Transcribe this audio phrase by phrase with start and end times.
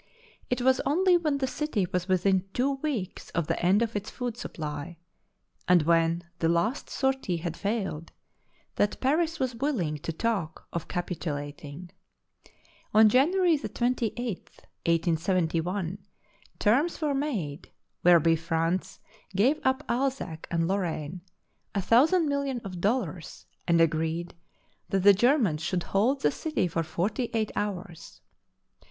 [0.49, 4.09] It was only when the city was within two weeks of the end of its
[4.09, 4.97] food supply,
[5.67, 8.11] and when the last sortie had failed,
[8.77, 11.91] that Paris was willing to talk of capitulating.
[12.95, 14.15] On January 28,
[14.87, 15.99] 1871,
[16.57, 17.69] terms were made
[18.01, 18.99] whereby France
[19.35, 21.21] gave up Alsace and Lorraine,
[21.75, 24.33] a thousand millions of dollars, and agreed
[24.89, 28.21] that the Germans should hold the city for forty eight hours.